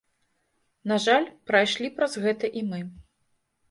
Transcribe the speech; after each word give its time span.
На 0.93 0.97
жаль, 1.05 1.29
прайшлі 1.53 1.95
праз 2.01 2.19
гэта 2.27 2.55
і 2.61 2.69
мы. 2.75 2.85